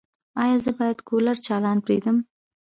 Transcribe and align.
ایا 0.43 0.57
زه 0.65 0.71
باید 0.77 0.99
کولر 1.07 1.37
چالانه 1.47 1.81
پریږدم؟ 1.85 2.17